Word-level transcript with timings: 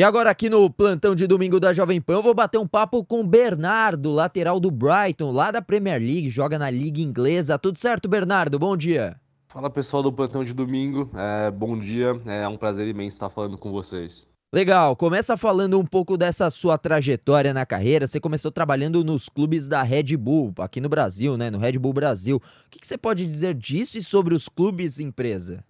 E 0.00 0.02
agora 0.02 0.30
aqui 0.30 0.48
no 0.48 0.70
plantão 0.70 1.14
de 1.14 1.26
domingo 1.26 1.60
da 1.60 1.74
Jovem 1.74 2.00
Pan, 2.00 2.14
eu 2.14 2.22
vou 2.22 2.32
bater 2.32 2.56
um 2.56 2.66
papo 2.66 3.04
com 3.04 3.20
o 3.20 3.26
Bernardo, 3.26 4.10
lateral 4.10 4.58
do 4.58 4.70
Brighton, 4.70 5.30
lá 5.30 5.50
da 5.50 5.60
Premier 5.60 6.00
League, 6.00 6.30
joga 6.30 6.58
na 6.58 6.70
Liga 6.70 7.02
Inglesa. 7.02 7.58
Tudo 7.58 7.78
certo, 7.78 8.08
Bernardo? 8.08 8.58
Bom 8.58 8.74
dia. 8.78 9.20
Fala 9.48 9.68
pessoal 9.68 10.02
do 10.02 10.10
plantão 10.10 10.42
de 10.42 10.54
domingo, 10.54 11.10
é, 11.14 11.50
bom 11.50 11.78
dia, 11.78 12.18
é 12.24 12.48
um 12.48 12.56
prazer 12.56 12.88
imenso 12.88 13.16
estar 13.16 13.28
falando 13.28 13.58
com 13.58 13.70
vocês. 13.70 14.26
Legal, 14.50 14.96
começa 14.96 15.36
falando 15.36 15.78
um 15.78 15.84
pouco 15.84 16.16
dessa 16.16 16.48
sua 16.48 16.78
trajetória 16.78 17.52
na 17.52 17.66
carreira. 17.66 18.06
Você 18.06 18.18
começou 18.18 18.50
trabalhando 18.50 19.04
nos 19.04 19.28
clubes 19.28 19.68
da 19.68 19.82
Red 19.82 20.16
Bull, 20.16 20.54
aqui 20.60 20.80
no 20.80 20.88
Brasil, 20.88 21.36
né? 21.36 21.50
No 21.50 21.58
Red 21.58 21.72
Bull 21.72 21.92
Brasil. 21.92 22.36
O 22.38 22.70
que, 22.70 22.80
que 22.80 22.86
você 22.86 22.96
pode 22.96 23.26
dizer 23.26 23.52
disso 23.54 23.98
e 23.98 24.02
sobre 24.02 24.34
os 24.34 24.48
clubes 24.48 24.98
empresa? 24.98 25.62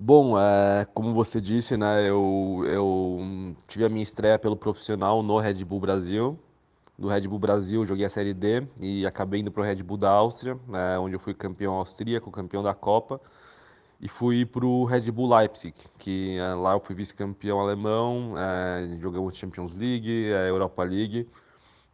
Bom, 0.00 0.38
é, 0.38 0.86
como 0.94 1.12
você 1.12 1.40
disse, 1.40 1.76
né, 1.76 2.08
eu, 2.08 2.62
eu 2.68 3.56
tive 3.66 3.84
a 3.84 3.88
minha 3.88 4.02
estreia 4.02 4.38
pelo 4.38 4.56
profissional 4.56 5.24
no 5.24 5.38
Red 5.40 5.64
Bull 5.64 5.80
Brasil. 5.80 6.38
Do 6.96 7.08
Red 7.08 7.22
Bull 7.26 7.40
Brasil, 7.40 7.84
joguei 7.84 8.04
a 8.04 8.08
Série 8.08 8.32
D 8.32 8.62
e 8.80 9.04
acabei 9.04 9.40
indo 9.40 9.50
para 9.50 9.60
o 9.60 9.64
Red 9.64 9.82
Bull 9.82 9.96
da 9.96 10.08
Áustria, 10.08 10.56
né, 10.68 10.96
onde 11.00 11.16
eu 11.16 11.18
fui 11.18 11.34
campeão 11.34 11.74
austríaco, 11.74 12.30
campeão 12.30 12.62
da 12.62 12.72
Copa. 12.74 13.20
E 14.00 14.06
fui 14.06 14.46
para 14.46 14.64
o 14.64 14.84
Red 14.84 15.10
Bull 15.10 15.36
Leipzig, 15.36 15.74
que 15.98 16.38
é, 16.38 16.54
lá 16.54 16.74
eu 16.74 16.80
fui 16.80 16.94
vice-campeão 16.94 17.58
alemão, 17.58 18.34
é, 18.38 18.96
jogamos 19.00 19.36
Champions 19.36 19.74
League, 19.74 20.30
é, 20.32 20.48
Europa 20.48 20.84
League, 20.84 21.28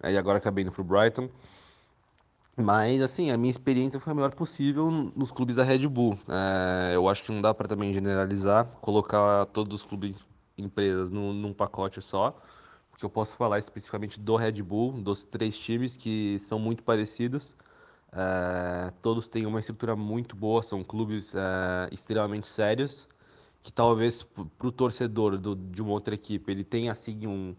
é, 0.02 0.12
e 0.12 0.18
agora 0.18 0.36
acabei 0.36 0.62
indo 0.62 0.72
para 0.72 0.82
o 0.82 0.84
Brighton. 0.84 1.30
Mas, 2.56 3.00
assim, 3.02 3.30
a 3.30 3.36
minha 3.36 3.50
experiência 3.50 3.98
foi 3.98 4.12
a 4.12 4.14
melhor 4.14 4.32
possível 4.34 4.88
nos 4.90 5.32
clubes 5.32 5.56
da 5.56 5.64
Red 5.64 5.88
Bull. 5.88 6.16
É, 6.28 6.94
eu 6.94 7.08
acho 7.08 7.24
que 7.24 7.32
não 7.32 7.42
dá 7.42 7.52
para 7.52 7.66
também 7.66 7.92
generalizar, 7.92 8.66
colocar 8.80 9.46
todos 9.46 9.74
os 9.74 9.82
clubes 9.82 10.24
empresas 10.56 11.10
num, 11.10 11.32
num, 11.32 11.52
pacote 11.52 12.00
só, 12.00 12.40
porque 12.90 13.04
eu 13.04 13.10
posso 13.10 13.36
falar 13.36 13.58
especificamente 13.58 14.20
do 14.20 14.36
Red 14.36 14.62
Bull, 14.62 14.92
dos 14.92 15.24
três 15.24 15.58
times 15.58 15.96
que 15.96 16.38
são 16.38 16.58
muito 16.60 16.84
parecidos. 16.84 17.56
É, 18.12 18.92
todos 19.02 19.26
têm 19.26 19.46
uma 19.46 19.58
estrutura 19.58 19.96
muito 19.96 20.36
boa, 20.36 20.62
são 20.62 20.84
clubes 20.84 21.34
é, 21.34 21.88
extremamente 21.90 22.46
sérios, 22.46 23.08
que 23.62 23.72
talvez 23.72 24.22
para 24.22 24.68
o 24.68 24.70
torcedor 24.70 25.36
do, 25.38 25.56
de 25.56 25.82
uma 25.82 25.90
outra 25.90 26.14
equipe 26.14 26.52
ele 26.52 26.62
tenha 26.62 26.92
assim 26.92 27.26
um 27.26 27.56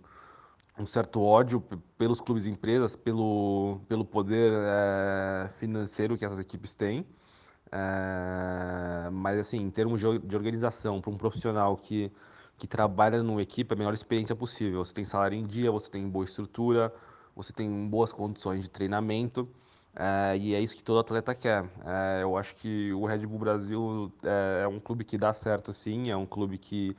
um 0.78 0.86
certo 0.86 1.22
ódio 1.22 1.64
pelos 1.98 2.20
clubes 2.20 2.46
e 2.46 2.50
empresas, 2.50 2.96
pelo, 2.96 3.80
pelo 3.88 4.04
poder 4.06 4.52
é, 4.54 5.50
financeiro 5.58 6.18
que 6.18 6.26
essas 6.26 6.40
equipes 6.40 6.74
têm. 6.74 7.06
É, 7.72 9.10
mas, 9.12 9.40
assim, 9.40 9.58
em 9.58 9.70
termos 9.70 10.00
de, 10.02 10.20
de 10.20 10.36
organização, 10.36 11.02
para 11.02 11.12
um 11.12 11.18
profissional 11.18 11.76
que, 11.78 12.12
que 12.58 12.68
trabalha 12.68 13.24
numa 13.24 13.42
equipe, 13.42 13.74
é 13.74 13.76
a 13.76 13.78
melhor 13.78 13.94
experiência 13.94 14.36
possível. 14.36 14.84
Você 14.84 14.94
tem 14.94 15.04
salário 15.06 15.38
em 15.38 15.46
dia, 15.46 15.72
você 15.72 15.90
tem 15.90 16.08
boa 16.10 16.26
estrutura, 16.26 16.94
você 17.36 17.54
tem 17.54 17.88
boas 17.88 18.12
condições 18.12 18.64
de 18.64 18.70
treinamento. 18.70 19.48
É, 19.96 20.38
e 20.38 20.54
é 20.54 20.60
isso 20.60 20.76
que 20.76 20.84
todo 20.84 21.00
atleta 21.00 21.34
quer. 21.34 21.64
Eu 22.22 22.38
acho 22.38 22.54
que 22.56 22.92
o 22.94 23.06
Red 23.06 23.26
Bull 23.26 23.40
Brasil 23.40 24.12
é 24.62 24.68
um 24.68 24.80
clube 24.80 25.06
que 25.06 25.18
dá 25.18 25.32
certo, 25.34 25.72
sim. 25.74 26.10
É 26.12 26.18
um 26.18 26.26
clube 26.26 26.58
que 26.58 26.96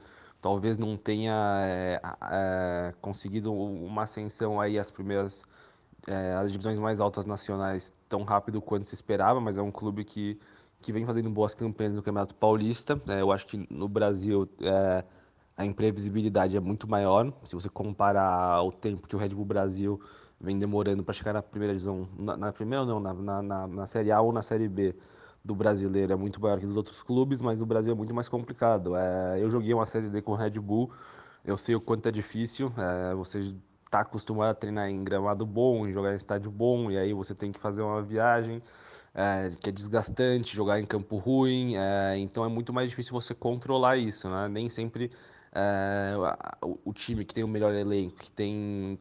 talvez 0.46 0.78
não 0.78 0.96
tenha 0.96 1.34
é, 1.64 2.00
é, 2.30 2.94
conseguido 3.00 3.52
uma 3.52 4.04
ascensão 4.04 4.60
aí 4.60 4.78
às 4.78 4.92
primeiras 4.92 5.42
é, 6.06 6.34
as 6.34 6.52
divisões 6.52 6.78
mais 6.78 7.00
altas 7.00 7.26
nacionais 7.26 7.92
tão 8.08 8.22
rápido 8.22 8.62
quanto 8.62 8.86
se 8.86 8.94
esperava, 8.94 9.40
mas 9.40 9.58
é 9.58 9.62
um 9.62 9.72
clube 9.72 10.04
que, 10.04 10.38
que 10.80 10.92
vem 10.92 11.04
fazendo 11.04 11.28
boas 11.28 11.52
campanhas 11.52 11.94
no 11.94 12.00
Campeonato 12.00 12.32
Paulista. 12.36 13.02
É, 13.08 13.20
eu 13.22 13.32
acho 13.32 13.44
que 13.44 13.66
no 13.68 13.88
Brasil 13.88 14.48
a 15.56 15.64
imprevisibilidade 15.66 16.56
é 16.56 16.60
muito 16.60 16.88
maior. 16.88 17.32
Se 17.42 17.56
você 17.56 17.68
comparar 17.68 18.62
o 18.62 18.70
tempo 18.70 19.08
que 19.08 19.16
o 19.16 19.18
Red 19.18 19.30
Bull 19.30 19.44
Brasil 19.44 20.00
vem 20.40 20.56
demorando 20.56 21.02
para 21.02 21.12
chegar 21.12 21.32
na 21.32 21.42
primeira 21.42 21.72
divisão, 21.74 22.08
na, 22.16 22.36
na 22.36 22.52
primeira 22.52 22.84
não, 22.84 23.00
na, 23.00 23.42
na, 23.42 23.66
na 23.66 23.86
Série 23.88 24.12
A 24.12 24.20
ou 24.20 24.32
na 24.32 24.42
Série 24.42 24.68
B, 24.68 24.94
do 25.46 25.54
brasileiro 25.54 26.12
é 26.12 26.16
muito 26.16 26.40
maior 26.40 26.58
que 26.58 26.66
dos 26.66 26.76
outros 26.76 27.02
clubes, 27.02 27.40
mas 27.40 27.58
no 27.58 27.66
Brasil 27.66 27.92
é 27.92 27.96
muito 27.96 28.12
mais 28.12 28.28
complicado. 28.28 28.96
É, 28.96 29.38
eu 29.40 29.48
joguei 29.48 29.72
uma 29.72 29.86
Série 29.86 30.10
D 30.10 30.20
com 30.20 30.32
o 30.32 30.34
Red 30.34 30.58
Bull, 30.60 30.90
eu 31.44 31.56
sei 31.56 31.76
o 31.76 31.80
quanto 31.80 32.08
é 32.08 32.12
difícil. 32.12 32.72
É, 32.76 33.14
você 33.14 33.54
está 33.84 34.00
acostumado 34.00 34.50
a 34.50 34.54
treinar 34.54 34.90
em 34.90 35.04
gramado 35.04 35.46
bom, 35.46 35.86
em 35.86 35.92
jogar 35.92 36.12
em 36.12 36.16
estádio 36.16 36.50
bom, 36.50 36.90
e 36.90 36.98
aí 36.98 37.12
você 37.12 37.34
tem 37.34 37.52
que 37.52 37.60
fazer 37.60 37.82
uma 37.82 38.02
viagem 38.02 38.60
é, 39.14 39.50
que 39.60 39.70
é 39.70 39.72
desgastante, 39.72 40.54
jogar 40.54 40.80
em 40.80 40.84
campo 40.84 41.16
ruim, 41.16 41.76
é, 41.76 42.18
então 42.18 42.44
é 42.44 42.48
muito 42.48 42.72
mais 42.72 42.90
difícil 42.90 43.12
você 43.12 43.34
controlar 43.34 43.96
isso, 43.96 44.28
né? 44.28 44.48
Nem 44.48 44.68
sempre 44.68 45.10
é, 45.54 46.14
o, 46.60 46.78
o, 46.84 46.92
time 46.92 47.24
que 47.24 47.32
tem 47.32 47.42
o 47.42 47.48
melhor 47.48 47.72
elenco, 47.72 48.16
que 48.16 48.30
tem 48.30 48.98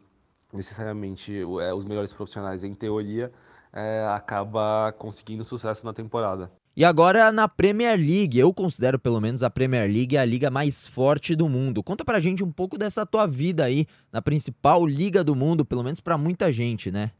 necessariamente 0.54 1.38
é, 1.62 1.74
os 1.74 1.84
melhores 1.84 2.14
profissionais 2.14 2.64
em 2.64 2.74
teoria, 2.74 3.32
é, 3.76 4.08
acaba 4.08 4.94
conseguindo 4.98 5.44
sucesso 5.44 5.86
na 5.86 5.94
temporada. 5.94 6.50
E 6.78 6.84
agora 6.84 7.32
na 7.32 7.48
Premier 7.48 7.98
League, 7.98 8.40
eu 8.40 8.54
considero 8.54 8.98
pelo 8.98 9.22
menos 9.22 9.44
a 9.44 9.50
Premier 9.50 9.90
League 9.90 10.18
a 10.18 10.26
liga 10.26 10.50
mais 10.50 10.88
forte 10.88 11.36
do 11.36 11.48
mundo. 11.48 11.84
Conta 11.84 12.04
pra 12.04 12.20
gente 12.20 12.44
um 12.44 12.52
pouco 12.52 12.78
dessa 12.78 13.06
tua 13.06 13.26
vida 13.26 13.64
aí 13.64 13.86
na 14.12 14.22
principal 14.22 14.86
liga 14.86 15.24
do 15.24 15.36
mundo, 15.36 15.66
pelo 15.66 15.84
menos 15.84 16.00
para 16.00 16.18
muita 16.18 16.52
gente, 16.52 16.92
né? 16.92 17.12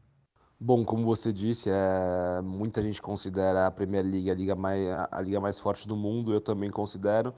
Bom, 0.58 0.84
como 0.84 1.04
você 1.04 1.32
disse, 1.32 1.70
é, 1.70 2.40
muita 2.42 2.80
gente 2.80 3.00
considera 3.00 3.66
a 3.66 3.70
Premier 3.70 4.02
League 4.02 4.30
a 4.30 4.34
liga 4.34 4.54
mais, 4.54 4.80
a 5.10 5.20
liga 5.20 5.38
mais 5.38 5.58
forte 5.58 5.86
do 5.86 5.96
mundo, 5.96 6.32
eu 6.32 6.40
também 6.40 6.70
considero. 6.70 7.34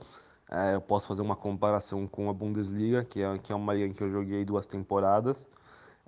É, 0.49 0.75
eu 0.75 0.81
posso 0.81 1.07
fazer 1.07 1.21
uma 1.21 1.35
comparação 1.35 2.07
com 2.07 2.29
a 2.29 2.33
Bundesliga, 2.33 3.03
que 3.03 3.21
é, 3.21 3.37
que 3.37 3.51
é 3.51 3.55
uma 3.55 3.73
liga 3.73 3.87
em 3.87 3.91
que 3.91 4.01
eu 4.01 4.09
joguei 4.09 4.43
duas 4.43 4.65
temporadas 4.65 5.49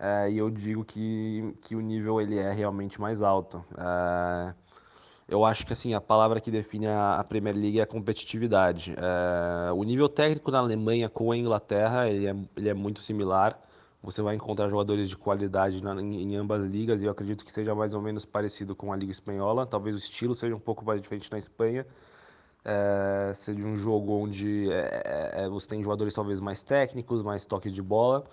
é, 0.04 0.32
e 0.32 0.40
eu 0.40 0.50
digo 0.50 0.84
que, 0.84 1.56
que 1.62 1.76
o 1.76 1.80
nível 1.80 2.20
ele 2.20 2.40
é 2.40 2.52
realmente 2.52 3.00
mais 3.00 3.22
alto. 3.22 3.64
É, 3.78 4.54
eu 5.30 5.46
acho 5.46 5.64
que 5.64 5.74
assim 5.74 5.94
a 5.94 6.02
palavra 6.02 6.42
que 6.42 6.50
define 6.50 6.88
a, 6.88 7.24
Premier 7.30 7.56
League 7.56 7.80
é 7.80 7.84
a 7.84 7.86
competitividade. 7.86 8.96
É, 8.98 9.72
o 9.72 9.84
nível 9.84 10.10
técnico 10.10 10.50
na 10.50 10.58
Alemanha 10.58 11.08
com 11.08 11.32
a 11.32 11.38
Inglaterra 11.38 12.10
ele 12.10 12.26
é, 12.26 12.36
ele 12.58 12.70
é 12.70 12.74
muito 12.74 13.00
similar. 13.00 13.62
Você 14.02 14.24
vai 14.24 14.34
encontrar 14.34 14.68
jogadores 14.70 15.08
de 15.08 15.16
qualidade 15.16 15.84
na, 15.84 15.94
em, 16.02 16.34
em, 16.34 16.36
ambas 16.36 16.66
ligas 16.66 17.04
e 17.04 17.06
eu 17.06 17.12
acredito 17.12 17.46
que 17.46 17.52
seja 17.52 17.76
mais 17.76 17.94
ou 17.94 18.02
menos 18.02 18.26
parecido 18.26 18.76
com 18.76 18.92
a 18.92 18.96
Liga 18.96 19.12
Espanhola. 19.12 19.68
Talvez 19.68 19.94
o 19.94 20.00
estilo 20.00 20.34
seja 20.34 20.56
um 20.56 20.60
pouco 20.60 20.84
mais 20.84 21.00
diferente 21.00 21.32
na 21.32 21.38
Espanha. 21.38 21.86
É, 22.66 23.32
seja 23.36 23.68
um 23.68 23.76
jogo 23.76 24.14
onde 24.14 24.72
é, 24.72 25.44
é, 25.44 25.50
você 25.50 25.68
tem 25.68 25.84
jogadores 25.84 26.16
talvez 26.16 26.40
mais 26.40 26.64
técnicos, 26.64 27.22
mais 27.22 27.46
toque 27.46 27.70
de 27.70 27.84
bola 27.84 28.26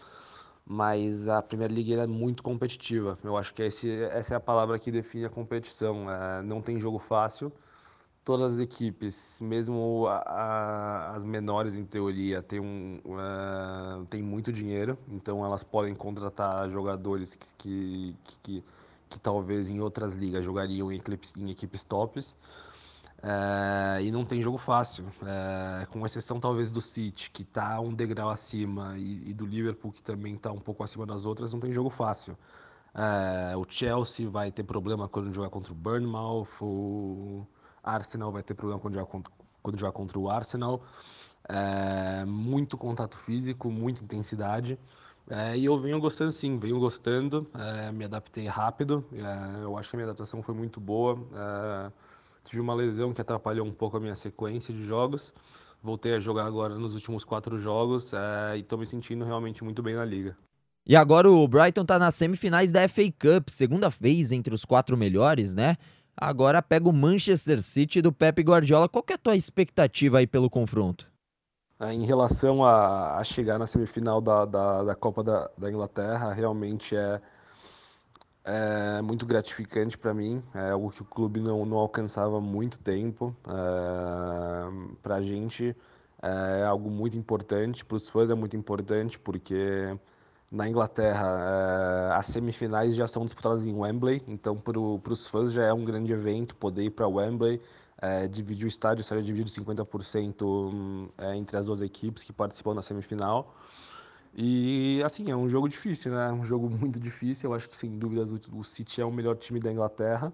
mas 0.68 1.26
a 1.28 1.40
Premier 1.42 1.72
League 1.72 1.94
é 1.94 2.06
muito 2.06 2.42
competitiva. 2.42 3.18
Eu 3.24 3.38
acho 3.38 3.54
que 3.54 3.62
esse, 3.62 3.90
essa 4.04 4.34
é 4.34 4.36
a 4.36 4.40
palavra 4.40 4.78
que 4.78 4.92
define 4.92 5.24
a 5.24 5.30
competição. 5.30 6.10
É, 6.10 6.42
não 6.42 6.60
tem 6.60 6.78
jogo 6.78 6.98
fácil. 6.98 7.50
Todas 8.22 8.54
as 8.54 8.58
equipes, 8.58 9.40
mesmo 9.40 10.06
a, 10.06 10.18
a, 10.18 11.16
as 11.16 11.24
menores 11.24 11.76
em 11.76 11.84
teoria, 11.86 12.42
têm 12.42 12.60
um, 12.60 13.00
uh, 13.06 14.04
tem 14.10 14.22
muito 14.22 14.52
dinheiro, 14.52 14.98
então 15.08 15.42
elas 15.42 15.62
podem 15.62 15.94
contratar 15.94 16.68
jogadores 16.68 17.34
que, 17.34 17.54
que, 17.56 18.16
que, 18.24 18.40
que, 18.42 18.64
que 19.08 19.18
talvez 19.18 19.70
em 19.70 19.80
outras 19.80 20.14
ligas 20.14 20.44
jogariam 20.44 20.92
em 20.92 20.96
equipes, 20.96 21.32
em 21.38 21.50
equipes 21.50 21.82
tops. 21.84 22.36
É, 23.20 24.02
e 24.02 24.12
não 24.12 24.24
tem 24.24 24.40
jogo 24.40 24.56
fácil, 24.56 25.06
é, 25.26 25.86
com 25.86 26.06
exceção 26.06 26.38
talvez 26.38 26.70
do 26.70 26.80
City, 26.80 27.30
que 27.30 27.42
está 27.42 27.80
um 27.80 27.92
degrau 27.92 28.30
acima, 28.30 28.96
e, 28.96 29.30
e, 29.30 29.34
do 29.34 29.44
Liverpool, 29.44 29.90
que 29.90 30.02
também 30.02 30.34
está 30.36 30.52
um 30.52 30.58
pouco 30.60 30.84
acima 30.84 31.04
das 31.04 31.26
outras, 31.26 31.52
não 31.52 31.60
tem 31.60 31.72
jogo 31.72 31.90
fácil. 31.90 32.38
É, 32.94 33.56
o 33.56 33.64
Chelsea 33.68 34.28
vai 34.28 34.52
ter 34.52 34.62
problema 34.62 35.08
quando 35.08 35.32
jogar 35.34 35.50
contra 35.50 35.72
o 35.72 35.74
Bournemouth, 35.74 36.48
o 36.60 37.44
Arsenal 37.82 38.30
vai 38.30 38.42
ter 38.42 38.54
problema 38.54 38.80
quando 38.80 38.94
jogar 38.94 39.06
contra, 39.06 39.32
quando 39.62 39.78
jogar 39.78 39.92
contra 39.92 40.18
o 40.18 40.30
Arsenal. 40.30 40.82
muito 42.26 42.76
contato 42.76 43.16
físico, 43.18 43.70
muita 43.70 44.02
intensidade. 44.04 44.78
e 45.56 45.64
eu 45.64 45.78
venho 45.80 45.98
gostando 46.00 46.32
sim, 46.32 46.58
venho 46.58 46.78
gostando, 46.78 47.48
me 47.94 48.04
adaptei 48.04 48.46
rápido, 48.46 49.04
eu 49.62 49.76
acho 49.76 49.90
que 49.90 49.96
a 49.96 49.98
minha 49.98 50.06
adaptação 50.06 50.42
foi 50.42 50.54
muito 50.54 50.80
boa 50.80 51.18
Tive 52.48 52.62
uma 52.62 52.72
lesão 52.72 53.12
que 53.12 53.20
atrapalhou 53.20 53.66
um 53.66 53.72
pouco 53.72 53.98
a 53.98 54.00
minha 54.00 54.16
sequência 54.16 54.72
de 54.72 54.82
jogos. 54.82 55.34
Voltei 55.82 56.14
a 56.14 56.18
jogar 56.18 56.46
agora 56.46 56.76
nos 56.76 56.94
últimos 56.94 57.22
quatro 57.22 57.58
jogos 57.58 58.14
é, 58.14 58.56
e 58.56 58.60
estou 58.60 58.78
me 58.78 58.86
sentindo 58.86 59.22
realmente 59.22 59.62
muito 59.62 59.82
bem 59.82 59.94
na 59.94 60.04
liga. 60.04 60.34
E 60.86 60.96
agora 60.96 61.30
o 61.30 61.46
Brighton 61.46 61.82
está 61.82 61.98
nas 61.98 62.14
semifinais 62.14 62.72
da 62.72 62.88
FA 62.88 63.02
Cup, 63.12 63.50
segunda 63.50 63.90
vez 63.90 64.32
entre 64.32 64.54
os 64.54 64.64
quatro 64.64 64.96
melhores, 64.96 65.54
né? 65.54 65.76
Agora 66.16 66.62
pega 66.62 66.88
o 66.88 66.92
Manchester 66.92 67.62
City 67.62 68.00
do 68.00 68.10
Pep 68.10 68.40
Guardiola. 68.40 68.88
Qual 68.88 69.02
que 69.02 69.12
é 69.12 69.16
a 69.16 69.18
tua 69.18 69.36
expectativa 69.36 70.16
aí 70.18 70.26
pelo 70.26 70.48
confronto? 70.48 71.06
É, 71.78 71.92
em 71.92 72.06
relação 72.06 72.64
a, 72.64 73.18
a 73.18 73.24
chegar 73.24 73.58
na 73.58 73.66
semifinal 73.66 74.22
da, 74.22 74.46
da, 74.46 74.84
da 74.84 74.94
Copa 74.94 75.22
da, 75.22 75.50
da 75.58 75.70
Inglaterra, 75.70 76.32
realmente 76.32 76.96
é, 76.96 77.20
é 78.48 79.02
muito 79.02 79.26
gratificante 79.26 79.98
para 79.98 80.14
mim, 80.14 80.42
é 80.54 80.70
algo 80.70 80.90
que 80.90 81.02
o 81.02 81.04
clube 81.04 81.38
não, 81.38 81.66
não 81.66 81.76
alcançava 81.76 82.38
há 82.38 82.40
muito 82.40 82.80
tempo. 82.80 83.36
É, 83.46 84.96
para 85.02 85.16
a 85.16 85.22
gente 85.22 85.76
é 86.22 86.64
algo 86.64 86.90
muito 86.90 87.16
importante, 87.18 87.84
para 87.84 87.96
os 87.96 88.08
fãs 88.08 88.30
é 88.30 88.34
muito 88.34 88.56
importante, 88.56 89.18
porque 89.18 89.96
na 90.50 90.66
Inglaterra 90.66 91.26
é, 92.10 92.16
as 92.16 92.26
semifinais 92.26 92.96
já 92.96 93.06
são 93.06 93.24
disputadas 93.24 93.64
em 93.64 93.74
Wembley, 93.74 94.22
então 94.26 94.56
para 94.56 94.78
os 94.78 95.26
fãs 95.26 95.52
já 95.52 95.64
é 95.64 95.72
um 95.72 95.84
grande 95.84 96.12
evento 96.12 96.56
poder 96.56 96.84
ir 96.84 96.90
para 96.90 97.06
Wembley, 97.06 97.60
é, 98.00 98.26
dividir 98.26 98.64
o 98.64 98.68
estádio, 98.68 99.04
seria 99.04 99.22
dividido 99.22 99.50
50% 99.50 101.10
é, 101.18 101.36
entre 101.36 101.56
as 101.56 101.66
duas 101.66 101.82
equipes 101.82 102.22
que 102.22 102.32
participam 102.32 102.74
da 102.74 102.80
semifinal. 102.80 103.54
E 104.34 105.02
assim, 105.04 105.30
é 105.30 105.36
um 105.36 105.48
jogo 105.48 105.68
difícil, 105.68 106.12
né? 106.12 106.30
Um 106.32 106.44
jogo 106.44 106.68
muito 106.70 106.98
difícil. 107.00 107.50
Eu 107.50 107.54
acho 107.54 107.68
que 107.68 107.76
sem 107.76 107.98
dúvidas 107.98 108.32
o 108.52 108.62
City 108.64 109.00
é 109.00 109.04
o 109.04 109.12
melhor 109.12 109.36
time 109.36 109.60
da 109.60 109.72
Inglaterra. 109.72 110.32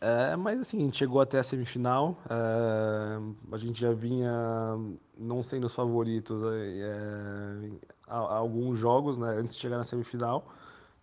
É, 0.00 0.36
mas 0.36 0.60
assim, 0.60 0.78
a 0.78 0.80
gente 0.82 0.96
chegou 0.96 1.20
até 1.20 1.38
a 1.38 1.42
semifinal. 1.42 2.16
É, 2.30 3.18
a 3.52 3.58
gente 3.58 3.80
já 3.80 3.92
vinha 3.92 4.30
não 5.18 5.42
sendo 5.42 5.64
os 5.64 5.74
favoritos 5.74 6.42
é, 6.44 7.70
a, 8.06 8.18
a 8.18 8.36
alguns 8.36 8.78
jogos, 8.78 9.18
né, 9.18 9.36
antes 9.38 9.54
de 9.54 9.60
chegar 9.60 9.78
na 9.78 9.84
semifinal. 9.84 10.46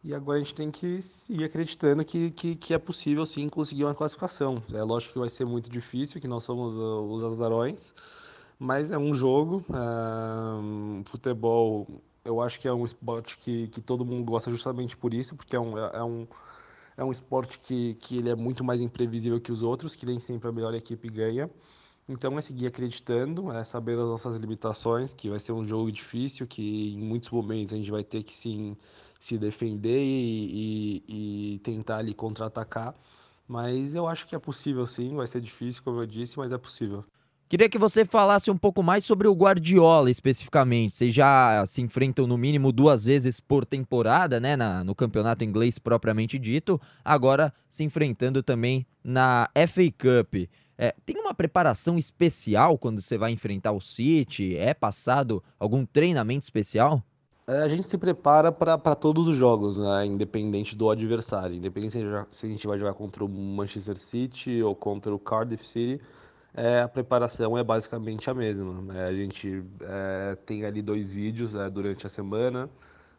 E 0.06 0.14
agora 0.14 0.38
a 0.38 0.40
gente 0.40 0.54
tem 0.54 0.70
que 0.70 1.02
seguir 1.02 1.46
acreditando 1.46 2.06
que, 2.06 2.30
que, 2.30 2.56
que, 2.56 2.74
é 2.76 2.78
possível 2.78 3.26
sim 3.26 3.50
conseguir 3.50 3.86
uma 3.86 3.96
classificação. 3.96 4.62
É 4.72 4.84
lógico 4.84 5.14
que 5.14 5.20
vai 5.20 5.30
ser 5.30 5.46
muito 5.46 5.68
difícil, 5.68 6.22
que 6.22 6.28
nós 6.28 6.44
somos 6.44 6.76
os 6.76 7.24
azarões, 7.24 7.92
mas 8.60 8.92
é 8.92 8.98
um 8.98 9.14
jogo. 9.14 9.66
Futebol, 11.06 11.88
eu 12.24 12.42
acho 12.42 12.60
que 12.60 12.68
é 12.68 12.74
um 12.74 12.86
esporte 12.86 13.38
que, 13.38 13.68
que 13.70 13.82
todo 13.82 14.06
mundo 14.06 14.24
gosta 14.26 14.50
justamente 14.52 14.96
por 14.98 15.14
isso, 15.14 15.36
porque 15.36 15.56
é 15.56 15.60
um, 15.60 15.78
é, 15.78 15.98
é 15.98 16.04
um 16.04 16.28
é 16.98 17.04
um 17.04 17.12
esporte 17.12 17.60
que, 17.60 17.96
que 17.96 18.18
ele 18.18 18.30
é 18.30 18.36
muito 18.36 18.64
mais 18.64 18.80
imprevisível 18.82 19.40
que 19.42 19.52
os 19.52 19.62
outros, 19.62 19.96
que 19.96 20.06
nem 20.06 20.20
sempre 20.20 20.48
a 20.48 20.52
melhor 20.52 20.74
equipe 20.74 21.10
ganha. 21.10 21.50
Então 22.08 22.38
é 22.38 22.42
seguir 22.42 22.68
acreditando, 22.68 23.52
é 23.52 23.64
saber 23.64 23.94
as 23.94 24.06
nossas 24.06 24.38
limitações, 24.38 25.14
que 25.14 25.30
vai 25.30 25.40
ser 25.40 25.54
um 25.54 25.66
jogo 25.66 25.92
difícil, 25.92 26.48
que 26.48 26.94
em 26.94 27.00
muitos 27.00 27.30
momentos 27.32 27.74
a 27.74 27.78
gente 27.78 27.90
vai 27.92 28.04
ter 28.04 28.24
que 28.24 28.36
sim, 28.36 28.78
se 29.20 29.38
defender 29.38 30.00
e, 30.04 31.04
e, 31.08 31.56
e 31.56 31.60
tentar 31.60 31.98
ali 31.98 32.14
contra-atacar. 32.14 32.96
Mas 33.48 33.96
eu 33.96 34.08
acho 34.08 34.28
que 34.28 34.36
é 34.36 34.40
possível 34.40 34.86
sim, 34.86 35.16
vai 35.16 35.28
ser 35.28 35.42
difícil, 35.42 35.84
como 35.84 36.00
eu 36.02 36.06
disse, 36.06 36.38
mas 36.38 36.52
é 36.52 36.58
possível. 36.58 37.04
Queria 37.48 37.70
que 37.70 37.78
você 37.78 38.04
falasse 38.04 38.50
um 38.50 38.58
pouco 38.58 38.82
mais 38.82 39.06
sobre 39.06 39.28
o 39.28 39.34
Guardiola 39.34 40.10
especificamente. 40.10 40.96
Vocês 40.96 41.14
já 41.14 41.64
se 41.68 41.80
enfrentam 41.80 42.26
no 42.26 42.40
mínimo 42.40 42.72
duas 42.72 43.06
vezes 43.06 43.40
por 43.40 43.68
temporada, 43.68 44.40
né, 44.40 44.56
na, 44.56 44.84
no 44.84 44.96
campeonato 44.96 45.44
inglês 45.44 45.78
propriamente 45.78 46.40
dito. 46.40 46.82
Agora 47.04 47.54
se 47.70 47.84
enfrentando 47.84 48.42
também 48.42 48.84
na 49.04 49.48
FA 49.68 49.84
Cup. 49.92 50.50
É, 50.76 50.96
tem 51.06 51.20
uma 51.20 51.36
preparação 51.36 52.00
especial 52.00 52.80
quando 52.80 53.00
você 53.00 53.16
vai 53.16 53.32
enfrentar 53.32 53.74
o 53.74 53.80
City? 53.80 54.58
É 54.58 54.74
passado 54.74 55.44
algum 55.60 55.86
treinamento 55.86 56.46
especial? 56.46 57.04
É, 57.48 57.60
a 57.60 57.68
gente 57.68 57.86
se 57.86 57.98
prepara 58.00 58.52
para 58.52 58.96
todos 58.96 59.28
os 59.28 59.36
jogos, 59.38 59.78
né? 59.78 60.04
independente 60.08 60.76
do 60.76 60.90
adversário. 60.90 61.56
Independente 61.56 62.00
se 62.32 62.48
a 62.48 62.50
gente 62.50 62.66
vai 62.66 62.80
jogar 62.80 62.96
contra 62.96 63.24
o 63.24 63.30
Manchester 63.30 63.98
City 63.98 64.64
ou 64.64 64.74
contra 64.74 65.14
o 65.14 65.20
Cardiff 65.20 65.68
City 65.68 66.02
é, 66.56 66.82
a 66.82 66.88
preparação 66.88 67.58
é 67.58 67.64
basicamente 67.64 68.30
a 68.30 68.34
mesma. 68.34 68.96
É, 68.96 69.04
a 69.08 69.14
gente 69.14 69.64
é, 69.82 70.38
tem 70.46 70.64
ali 70.64 70.82
dois 70.82 71.14
vídeos 71.14 71.54
é, 71.54 71.70
durante 71.70 72.08
a 72.08 72.10
semana, 72.10 72.70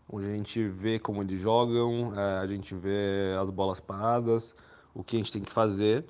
onde 0.09 0.27
a 0.27 0.35
gente 0.35 0.67
vê 0.69 0.99
como 0.99 1.23
eles 1.23 1.39
jogam, 1.39 2.13
é, 2.19 2.39
a 2.39 2.47
gente 2.47 2.75
vê 2.75 3.37
as 3.41 3.51
bolas 3.51 3.79
paradas, 3.79 4.57
o 4.95 5.05
que 5.05 5.17
a 5.17 5.19
gente 5.19 5.33
tem 5.33 5.43
que 5.43 5.53
fazer 5.53 6.05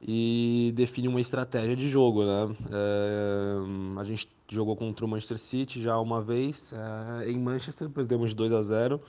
e 0.00 0.72
define 0.74 1.08
uma 1.08 1.20
estratégia 1.20 1.76
de 1.76 1.88
jogo. 1.88 2.24
Né? 2.24 2.56
É, 2.70 4.00
a 4.00 4.04
gente 4.04 4.28
jogou 4.48 4.76
contra 4.76 5.04
o 5.04 5.08
Manchester 5.08 5.38
City 5.38 5.82
já 5.82 5.98
uma 5.98 6.20
vez 6.20 6.72
em 7.26 7.38
Manchester, 7.38 7.88
perdemos 7.88 8.30
de 8.30 8.36
2 8.36 8.52
a 8.52 8.62
0 8.62 9.00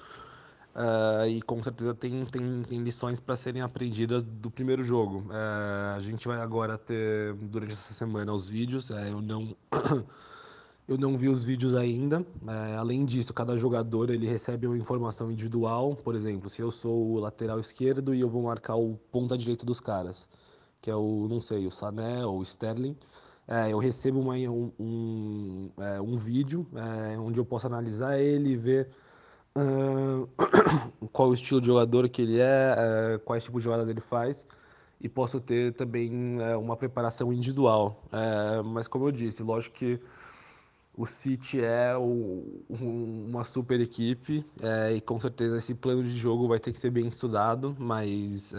Uh, 0.73 1.27
e 1.27 1.41
com 1.43 1.61
certeza 1.61 1.93
tem, 1.93 2.25
tem, 2.25 2.63
tem 2.63 2.79
lições 2.81 3.19
para 3.19 3.37
serem 3.37 3.61
aprendidas 3.61 4.23
do 4.23 4.49
primeiro 4.49 4.83
jogo. 4.83 5.19
Uh, 5.27 5.95
a 5.95 5.99
gente 5.99 6.27
vai 6.27 6.39
agora 6.41 6.79
ter, 6.79 7.35
durante 7.35 7.73
essa 7.73 7.93
semana, 7.93 8.33
os 8.33 8.49
vídeos. 8.49 8.89
Uh, 8.89 8.95
eu, 8.95 9.21
não, 9.21 9.55
eu 10.89 10.97
não 10.97 11.15
vi 11.15 11.29
os 11.29 11.45
vídeos 11.45 11.75
ainda. 11.75 12.25
além 12.79 13.05
disso, 13.05 13.31
cada 13.35 13.55
jogador 13.55 14.09
ele 14.09 14.27
recebe 14.27 14.65
uma 14.65 14.77
informação 14.77 15.31
individual. 15.31 15.95
Por 15.95 16.15
exemplo, 16.15 16.49
se 16.49 16.63
eu 16.63 16.71
sou 16.71 17.11
o 17.11 17.19
lateral 17.19 17.59
esquerdo 17.59 18.15
e 18.15 18.21
eu 18.21 18.29
vou 18.29 18.41
marcar 18.41 18.75
o 18.75 18.95
ponta 19.11 19.37
direita 19.37 19.63
dos 19.67 19.79
caras, 19.79 20.27
que 20.81 20.89
é 20.89 20.95
o, 20.95 21.27
não 21.29 21.39
sei, 21.39 21.67
o 21.67 21.71
Sané 21.71 22.25
ou 22.25 22.39
o 22.39 22.43
Sterling. 22.43 22.97
eu 23.69 23.77
recebo 23.77 24.19
uma, 24.19 24.33
um, 24.33 24.71
um, 24.79 25.71
um 26.03 26.17
vídeo 26.17 26.67
onde 27.23 27.39
eu 27.39 27.45
posso 27.45 27.67
analisar 27.67 28.19
ele 28.19 28.49
e 28.49 28.57
ver 28.57 28.89
uh, 29.57 30.27
qual 31.11 31.29
o 31.29 31.33
estilo 31.33 31.61
de 31.61 31.67
jogador 31.67 32.09
que 32.09 32.21
ele 32.21 32.39
é, 32.39 32.75
uh, 33.15 33.19
quais 33.19 33.43
tipos 33.43 33.61
de 33.61 33.65
jogadas 33.65 33.87
ele 33.87 34.01
faz 34.01 34.45
e 35.01 35.09
posso 35.09 35.39
ter 35.39 35.73
também 35.73 36.39
uh, 36.39 36.59
uma 36.59 36.77
preparação 36.77 37.31
individual. 37.33 38.01
mas 38.65 38.87
como 38.87 39.07
eu 39.07 39.11
disse, 39.11 39.43
lógico 39.43 39.75
que 39.75 39.99
o 40.95 41.05
City 41.05 41.59
é 41.59 41.97
o, 41.97 42.63
um, 42.69 43.25
uma 43.27 43.43
super 43.43 43.81
equipe 43.81 44.45
e 44.95 45.01
com 45.01 45.19
certeza 45.19 45.57
esse 45.57 45.73
plano 45.73 46.03
de 46.03 46.15
jogo 46.15 46.47
vai 46.47 46.59
ter 46.59 46.71
que 46.71 46.79
ser 46.79 46.91
bem 46.91 47.07
estudado, 47.07 47.75
mas 47.79 48.53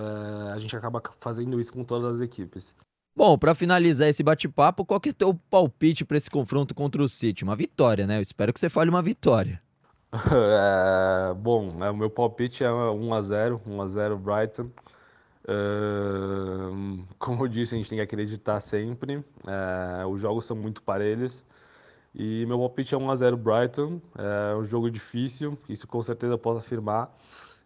a 0.52 0.58
gente 0.58 0.76
acaba 0.76 1.00
fazendo 1.20 1.61
isso 1.61 1.73
com 1.73 1.85
todas 1.85 2.17
as 2.17 2.20
equipes. 2.20 2.76
Bom, 3.17 3.38
para 3.38 3.55
finalizar 3.55 4.08
esse 4.08 4.25
bate-papo, 4.25 4.85
qual 4.85 5.00
que 5.00 5.11
é 5.11 5.12
o 5.12 5.14
teu 5.14 5.35
palpite 5.49 6.05
para 6.05 6.17
esse 6.17 6.29
confronto 6.29 6.75
contra 6.75 7.00
o 7.00 7.08
City? 7.08 7.44
Uma 7.44 7.55
vitória, 7.55 8.05
né? 8.05 8.19
Eu 8.19 8.23
espero 8.23 8.52
que 8.52 8.58
você 8.58 8.69
fale 8.69 8.91
uma 8.91 9.00
vitória. 9.00 9.61
É, 10.32 11.34
bom, 11.34 11.82
é, 11.84 11.90
o 11.90 11.96
meu 11.96 12.08
palpite 12.08 12.62
é 12.62 12.69
1x0, 12.69 13.61
1x0 13.66 14.16
Brighton. 14.16 14.70
Como 17.19 17.44
eu 17.44 17.49
disse, 17.49 17.75
a 17.75 17.78
gente 17.78 17.88
tem 17.88 17.99
que 17.99 18.02
acreditar 18.02 18.61
sempre. 18.61 19.16
Uh, 19.16 20.06
os 20.11 20.20
jogos 20.20 20.46
são 20.46 20.56
muito 20.56 20.82
parelhos. 20.82 21.44
E 22.14 22.46
meu 22.46 22.58
palpite 22.58 22.94
é 22.94 22.99
1x0 22.99 23.37
Brighton. 23.37 24.00
É 24.16 24.56
um 24.56 24.64
jogo 24.64 24.90
difícil, 24.90 25.58
isso 25.69 25.87
com 25.87 26.02
certeza 26.02 26.38
posso 26.38 26.58
afirmar. 26.58 27.14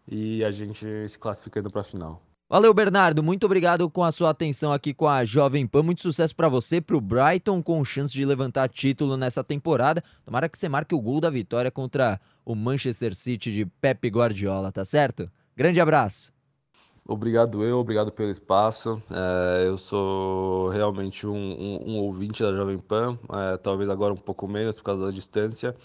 E 0.08 0.42
a 0.44 0.50
gente 0.50 0.86
se 1.08 1.18
classificando 1.18 1.70
para 1.70 1.82
a 1.82 1.84
final. 1.84 2.22
Valeu, 2.50 2.72
Bernardo. 2.72 3.22
Muito 3.22 3.44
obrigado 3.44 3.90
com 3.90 4.02
a 4.02 4.10
sua 4.10 4.30
atenção 4.30 4.72
aqui 4.72 4.94
com 4.94 5.06
a 5.06 5.22
Jovem 5.22 5.66
Pan. 5.66 5.82
Muito 5.82 6.00
sucesso 6.00 6.34
para 6.34 6.48
você, 6.48 6.80
para 6.80 6.96
o 6.96 7.00
Brighton, 7.00 7.62
com 7.62 7.84
chance 7.84 8.14
de 8.14 8.24
levantar 8.24 8.70
título 8.70 9.18
nessa 9.18 9.44
temporada. 9.44 10.02
Tomara 10.24 10.48
que 10.48 10.58
você 10.58 10.66
marque 10.66 10.94
o 10.94 11.00
gol 11.00 11.20
da 11.20 11.28
vitória 11.28 11.70
contra 11.70 12.18
o 12.46 12.54
Manchester 12.54 13.14
City 13.14 13.52
de 13.52 13.66
Pep 13.66 14.08
Guardiola, 14.08 14.72
tá 14.72 14.82
certo? 14.82 15.30
Grande 15.54 15.78
abraço. 15.78 16.32
Obrigado 17.06 17.62
eu, 17.62 17.80
obrigado 17.80 18.10
pelo 18.10 18.30
espaço. 18.30 19.02
É, 19.10 19.66
eu 19.66 19.76
sou 19.76 20.70
realmente 20.70 21.26
um, 21.26 21.34
um, 21.34 21.90
um, 21.90 21.96
ouvinte 21.98 22.42
da 22.42 22.50
Jovem 22.50 22.78
Pan, 22.78 23.18
é, 23.30 23.58
talvez 23.58 23.90
agora 23.90 24.14
um 24.14 24.16
pouco 24.16 24.48
menos 24.48 24.78
por 24.78 24.84
causa 24.84 25.04
da 25.04 25.10
distância, 25.10 25.76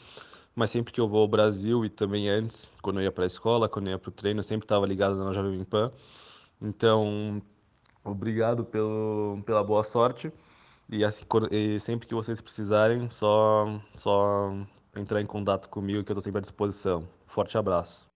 mas 0.55 0.71
sempre 0.71 0.93
que 0.93 1.01
eu 1.01 1.09
vou 1.09 1.23
ao 1.23 1.27
Brasil 1.27 1.83
e 1.83 1.89
também 1.89 2.29
antes, 2.29 2.71
quando 2.81 3.01
eu 3.01 3.03
ia 3.03 3.11
para 3.11 3.25
a 3.25 3.27
escola, 3.27 3.67
quando 3.67 3.87
eu 3.87 3.91
ia 3.91 3.99
para 3.99 4.07
o 4.07 4.13
treino, 4.13 4.39
eu 4.39 4.43
sempre 4.43 4.63
estava 4.63 4.85
ligado 4.85 5.17
na 5.17 5.33
Jovem 5.33 5.61
Pan. 5.65 5.91
Então, 6.63 7.41
obrigado 8.03 8.63
pelo, 8.65 9.43
pela 9.45 9.63
boa 9.63 9.83
sorte. 9.83 10.31
E, 10.89 11.03
assim, 11.03 11.25
e 11.51 11.79
sempre 11.79 12.07
que 12.07 12.13
vocês 12.15 12.41
precisarem, 12.41 13.09
só, 13.09 13.81
só 13.95 14.51
entrar 14.95 15.21
em 15.21 15.25
contato 15.25 15.69
comigo 15.69 16.03
que 16.03 16.11
eu 16.11 16.13
estou 16.13 16.21
sempre 16.23 16.39
à 16.39 16.41
disposição. 16.41 17.05
Forte 17.27 17.57
abraço. 17.57 18.12